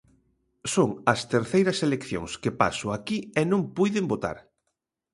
[0.73, 4.37] Son as terceiras eleccións que paso aquí e non puiden votar.